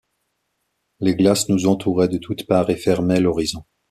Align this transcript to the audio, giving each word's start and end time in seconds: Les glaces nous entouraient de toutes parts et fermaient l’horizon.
Les 0.99 1.15
glaces 1.15 1.47
nous 1.49 1.67
entouraient 1.67 2.07
de 2.07 2.17
toutes 2.17 2.47
parts 2.47 2.71
et 2.71 2.75
fermaient 2.75 3.19
l’horizon. 3.19 3.65